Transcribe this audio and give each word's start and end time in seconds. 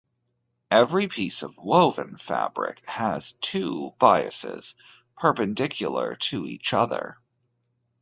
Every 0.71 1.07
piece 1.07 1.43
of 1.43 1.55
woven 1.57 2.17
fabric 2.17 2.83
has 2.89 3.33
two 3.33 3.93
biases, 3.99 4.73
perpendicular 5.15 6.15
to 6.15 6.47
each 6.47 6.73
other. 6.73 7.19